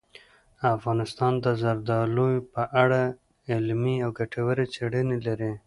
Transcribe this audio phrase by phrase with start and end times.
[0.75, 3.01] افغانستان د زردالو په اړه
[3.53, 5.51] علمي او ګټورې څېړنې لري.